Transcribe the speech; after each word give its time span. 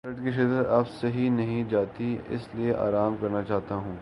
درد 0.03 0.23
کی 0.23 0.31
شدت 0.31 0.69
اب 0.69 0.87
سہی 0.89 1.27
نہیں 1.29 1.63
جاتی 1.63 2.05
اس 2.29 2.47
لیے 2.53 2.73
آرام 2.75 3.15
کرنا 3.21 3.41
چاہتا 3.43 3.75
ہوں 3.75 3.97